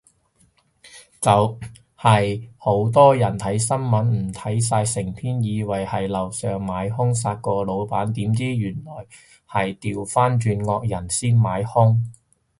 [1.19, 1.59] 就
[1.95, 9.05] 係好多人睇新聞唔睇晒成篇，以為係樓上買兇殺個老闆，點知原來
[9.47, 11.99] 係掉返轉惡人先買兇